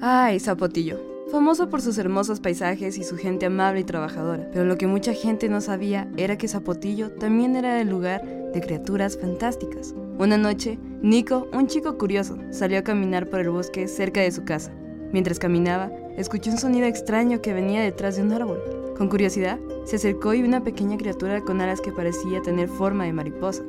Ay, 0.00 0.40
Zapotillo. 0.40 1.00
Famoso 1.30 1.70
por 1.70 1.80
sus 1.80 1.96
hermosos 1.96 2.40
paisajes 2.40 2.98
y 2.98 3.04
su 3.04 3.16
gente 3.16 3.46
amable 3.46 3.80
y 3.80 3.84
trabajadora. 3.84 4.48
Pero 4.52 4.64
lo 4.64 4.76
que 4.76 4.86
mucha 4.86 5.14
gente 5.14 5.48
no 5.48 5.60
sabía 5.60 6.08
era 6.16 6.36
que 6.36 6.48
Zapotillo 6.48 7.12
también 7.12 7.56
era 7.56 7.80
el 7.80 7.88
lugar 7.88 8.22
de 8.52 8.60
criaturas 8.60 9.16
fantásticas. 9.16 9.94
Una 10.18 10.36
noche, 10.36 10.78
Nico, 11.02 11.48
un 11.52 11.66
chico 11.68 11.96
curioso, 11.98 12.36
salió 12.50 12.78
a 12.78 12.82
caminar 12.82 13.30
por 13.30 13.40
el 13.40 13.50
bosque 13.50 13.88
cerca 13.88 14.20
de 14.20 14.32
su 14.32 14.44
casa. 14.44 14.72
Mientras 15.12 15.38
caminaba, 15.38 15.90
escuchó 16.16 16.50
un 16.50 16.58
sonido 16.58 16.86
extraño 16.86 17.40
que 17.40 17.54
venía 17.54 17.80
detrás 17.80 18.16
de 18.16 18.22
un 18.22 18.32
árbol. 18.32 18.60
Con 18.98 19.08
curiosidad, 19.08 19.58
se 19.84 19.96
acercó 19.96 20.34
y 20.34 20.38
vio 20.38 20.48
una 20.48 20.64
pequeña 20.64 20.98
criatura 20.98 21.40
con 21.40 21.60
alas 21.60 21.80
que 21.80 21.92
parecía 21.92 22.42
tener 22.42 22.68
forma 22.68 23.04
de 23.04 23.12
mariposa. 23.12 23.62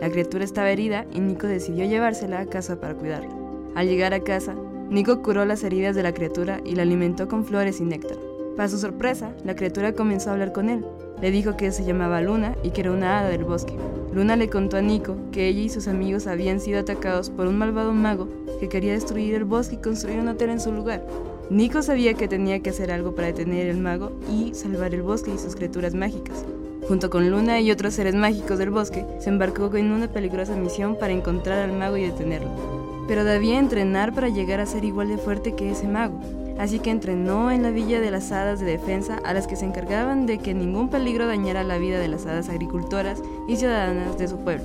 La 0.00 0.10
criatura 0.10 0.44
estaba 0.44 0.70
herida 0.70 1.06
y 1.12 1.20
Nico 1.20 1.46
decidió 1.46 1.84
llevársela 1.84 2.40
a 2.40 2.46
casa 2.46 2.80
para 2.80 2.94
cuidarla. 2.94 3.34
Al 3.74 3.86
llegar 3.86 4.14
a 4.14 4.20
casa, 4.20 4.54
Nico 4.90 5.22
curó 5.22 5.44
las 5.44 5.64
heridas 5.64 5.94
de 5.94 6.02
la 6.02 6.14
criatura 6.14 6.62
y 6.64 6.74
la 6.74 6.82
alimentó 6.82 7.28
con 7.28 7.44
flores 7.44 7.78
y 7.80 7.84
néctar. 7.84 8.16
Para 8.56 8.70
su 8.70 8.78
sorpresa, 8.78 9.32
la 9.44 9.54
criatura 9.54 9.92
comenzó 9.92 10.30
a 10.30 10.32
hablar 10.32 10.52
con 10.52 10.70
él. 10.70 10.84
Le 11.20 11.30
dijo 11.30 11.56
que 11.58 11.70
se 11.72 11.84
llamaba 11.84 12.22
Luna 12.22 12.56
y 12.62 12.70
que 12.70 12.80
era 12.80 12.92
una 12.92 13.18
hada 13.18 13.28
del 13.28 13.44
bosque. 13.44 13.74
Luna 14.14 14.34
le 14.36 14.48
contó 14.48 14.78
a 14.78 14.82
Nico 14.82 15.16
que 15.30 15.46
ella 15.46 15.60
y 15.60 15.68
sus 15.68 15.88
amigos 15.88 16.26
habían 16.26 16.58
sido 16.58 16.80
atacados 16.80 17.28
por 17.28 17.46
un 17.46 17.58
malvado 17.58 17.92
mago 17.92 18.28
que 18.60 18.70
quería 18.70 18.94
destruir 18.94 19.34
el 19.34 19.44
bosque 19.44 19.74
y 19.74 19.82
construir 19.82 20.20
un 20.20 20.28
hotel 20.28 20.50
en 20.50 20.60
su 20.60 20.72
lugar. 20.72 21.06
Nico 21.50 21.82
sabía 21.82 22.14
que 22.14 22.26
tenía 22.26 22.60
que 22.60 22.70
hacer 22.70 22.90
algo 22.90 23.14
para 23.14 23.28
detener 23.28 23.66
el 23.66 23.76
mago 23.76 24.12
y 24.32 24.54
salvar 24.54 24.94
el 24.94 25.02
bosque 25.02 25.32
y 25.34 25.38
sus 25.38 25.54
criaturas 25.54 25.94
mágicas. 25.94 26.46
Junto 26.88 27.10
con 27.10 27.30
Luna 27.30 27.60
y 27.60 27.70
otros 27.70 27.92
seres 27.92 28.14
mágicos 28.14 28.58
del 28.58 28.70
bosque, 28.70 29.04
se 29.18 29.28
embarcó 29.28 29.70
en 29.76 29.92
una 29.92 30.10
peligrosa 30.10 30.56
misión 30.56 30.96
para 30.98 31.12
encontrar 31.12 31.58
al 31.58 31.76
mago 31.76 31.98
y 31.98 32.04
detenerlo. 32.04 32.87
Pero 33.08 33.24
debía 33.24 33.58
entrenar 33.58 34.14
para 34.14 34.28
llegar 34.28 34.60
a 34.60 34.66
ser 34.66 34.84
igual 34.84 35.08
de 35.08 35.18
fuerte 35.18 35.54
que 35.54 35.70
ese 35.70 35.88
mago. 35.88 36.20
Así 36.58 36.80
que 36.80 36.90
entrenó 36.90 37.50
en 37.50 37.62
la 37.62 37.70
Villa 37.70 38.00
de 38.00 38.10
las 38.10 38.30
Hadas 38.32 38.60
de 38.60 38.66
Defensa 38.66 39.18
a 39.24 39.32
las 39.32 39.46
que 39.46 39.56
se 39.56 39.64
encargaban 39.64 40.26
de 40.26 40.38
que 40.38 40.54
ningún 40.54 40.90
peligro 40.90 41.26
dañara 41.26 41.62
la 41.62 41.78
vida 41.78 41.98
de 41.98 42.08
las 42.08 42.26
hadas 42.26 42.48
agricultoras 42.48 43.22
y 43.46 43.56
ciudadanas 43.56 44.18
de 44.18 44.28
su 44.28 44.38
pueblo. 44.38 44.64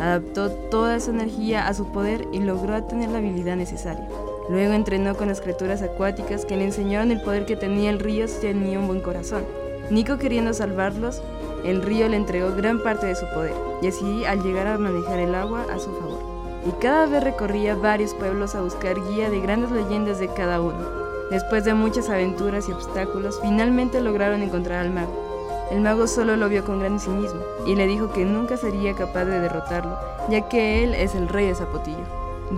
Adaptó 0.00 0.50
toda 0.50 1.00
su 1.00 1.10
energía 1.10 1.68
a 1.68 1.74
su 1.74 1.92
poder 1.92 2.26
y 2.32 2.38
logró 2.40 2.82
tener 2.84 3.10
la 3.10 3.18
habilidad 3.18 3.56
necesaria. 3.56 4.08
Luego 4.48 4.72
entrenó 4.72 5.16
con 5.16 5.28
las 5.28 5.40
criaturas 5.40 5.82
acuáticas 5.82 6.44
que 6.44 6.56
le 6.56 6.64
enseñaron 6.64 7.10
el 7.10 7.20
poder 7.20 7.44
que 7.44 7.56
tenía 7.56 7.90
el 7.90 7.98
río 7.98 8.26
si 8.26 8.40
tenía 8.40 8.78
un 8.78 8.86
buen 8.86 9.00
corazón. 9.00 9.44
Nico 9.90 10.16
queriendo 10.16 10.54
salvarlos, 10.54 11.22
el 11.64 11.82
río 11.82 12.08
le 12.08 12.16
entregó 12.16 12.54
gran 12.56 12.82
parte 12.82 13.06
de 13.06 13.16
su 13.16 13.26
poder 13.34 13.54
y 13.82 13.88
así 13.88 14.24
al 14.24 14.42
llegar 14.42 14.68
a 14.68 14.78
manejar 14.78 15.18
el 15.18 15.34
agua 15.34 15.66
a 15.72 15.78
su 15.78 15.90
favor. 15.92 16.31
Y 16.66 16.70
cada 16.80 17.06
vez 17.06 17.24
recorría 17.24 17.74
varios 17.74 18.14
pueblos 18.14 18.54
a 18.54 18.62
buscar 18.62 18.96
guía 19.08 19.30
de 19.30 19.40
grandes 19.40 19.70
leyendas 19.70 20.18
de 20.18 20.28
cada 20.28 20.60
uno. 20.60 21.02
Después 21.30 21.64
de 21.64 21.74
muchas 21.74 22.08
aventuras 22.08 22.68
y 22.68 22.72
obstáculos, 22.72 23.40
finalmente 23.42 24.00
lograron 24.00 24.42
encontrar 24.42 24.80
al 24.80 24.90
mago. 24.90 25.32
El 25.72 25.80
mago 25.80 26.06
solo 26.06 26.36
lo 26.36 26.48
vio 26.48 26.64
con 26.64 26.80
gran 26.80 27.00
cinismo 27.00 27.40
y 27.66 27.74
le 27.74 27.86
dijo 27.86 28.12
que 28.12 28.26
nunca 28.26 28.56
sería 28.58 28.94
capaz 28.94 29.24
de 29.24 29.40
derrotarlo, 29.40 29.96
ya 30.28 30.48
que 30.48 30.84
él 30.84 30.94
es 30.94 31.14
el 31.14 31.28
rey 31.28 31.46
de 31.46 31.54
Zapotillo. 31.54 32.04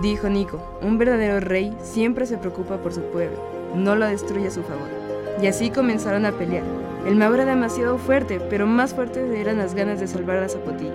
Dijo 0.01 0.27
Nico, 0.27 0.59
un 0.81 0.97
verdadero 0.97 1.39
rey 1.39 1.75
siempre 1.81 2.25
se 2.25 2.37
preocupa 2.37 2.77
por 2.77 2.93
su 2.93 3.01
pueblo, 3.01 3.37
no 3.73 3.95
lo 3.95 4.05
destruye 4.05 4.47
a 4.47 4.51
su 4.51 4.61
favor. 4.63 4.89
Y 5.41 5.47
así 5.47 5.69
comenzaron 5.69 6.25
a 6.25 6.33
pelear. 6.33 6.65
El 7.07 7.15
mago 7.15 7.35
era 7.35 7.45
demasiado 7.45 7.97
fuerte, 7.97 8.41
pero 8.49 8.67
más 8.67 8.93
fuertes 8.93 9.31
eran 9.31 9.57
las 9.57 9.73
ganas 9.73 9.99
de 10.01 10.07
salvar 10.07 10.37
a 10.43 10.49
Zapotillo. 10.49 10.93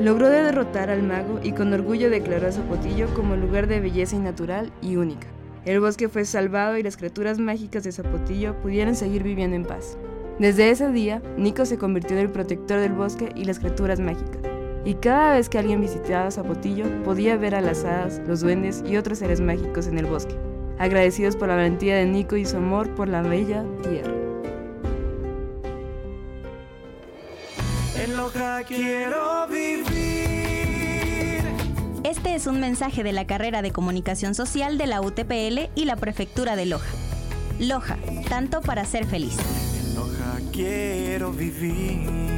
Logró 0.00 0.28
derrotar 0.28 0.90
al 0.90 1.02
mago 1.02 1.40
y 1.42 1.52
con 1.52 1.72
orgullo 1.72 2.10
declaró 2.10 2.48
a 2.48 2.52
Zapotillo 2.52 3.12
como 3.14 3.34
lugar 3.34 3.66
de 3.66 3.80
belleza 3.80 4.14
innatural 4.14 4.70
y 4.82 4.96
única. 4.96 5.26
El 5.64 5.80
bosque 5.80 6.10
fue 6.10 6.26
salvado 6.26 6.76
y 6.76 6.82
las 6.82 6.98
criaturas 6.98 7.38
mágicas 7.38 7.82
de 7.82 7.92
Zapotillo 7.92 8.54
pudieron 8.60 8.94
seguir 8.94 9.22
viviendo 9.22 9.56
en 9.56 9.64
paz. 9.64 9.96
Desde 10.38 10.70
ese 10.70 10.92
día, 10.92 11.22
Nico 11.38 11.64
se 11.64 11.78
convirtió 11.78 12.14
en 12.14 12.24
el 12.24 12.30
protector 12.30 12.78
del 12.78 12.92
bosque 12.92 13.30
y 13.34 13.44
las 13.44 13.58
criaturas 13.58 13.98
mágicas. 13.98 14.42
Y 14.84 14.94
cada 14.94 15.34
vez 15.34 15.48
que 15.48 15.58
alguien 15.58 15.80
visitaba 15.80 16.30
Zapotillo, 16.30 16.84
podía 17.02 17.38
ver 17.38 17.54
a 17.54 17.62
las 17.62 17.84
hadas, 17.84 18.20
los 18.28 18.42
duendes 18.42 18.84
y 18.86 18.98
otros 18.98 19.18
seres 19.18 19.40
mágicos 19.40 19.86
en 19.86 19.98
el 19.98 20.06
bosque, 20.06 20.36
agradecidos 20.78 21.36
por 21.36 21.48
la 21.48 21.56
valentía 21.56 21.96
de 21.96 22.04
Nico 22.04 22.36
y 22.36 22.44
su 22.44 22.58
amor 22.58 22.94
por 22.94 23.08
la 23.08 23.22
bella 23.22 23.64
tierra. 23.82 24.15
En 28.06 28.16
Loja 28.16 28.62
quiero 28.62 29.48
vivir. 29.48 29.84
Este 32.04 32.36
es 32.36 32.46
un 32.46 32.60
mensaje 32.60 33.02
de 33.02 33.12
la 33.12 33.26
carrera 33.26 33.62
de 33.62 33.72
Comunicación 33.72 34.36
Social 34.36 34.78
de 34.78 34.86
la 34.86 35.00
UTPL 35.00 35.70
y 35.74 35.86
la 35.86 35.96
Prefectura 35.96 36.54
de 36.54 36.66
Loja. 36.66 36.86
Loja, 37.58 37.96
tanto 38.28 38.60
para 38.60 38.84
ser 38.84 39.06
feliz. 39.06 39.36
En 39.80 39.96
Loja 39.96 40.38
quiero 40.52 41.32
vivir. 41.32 42.35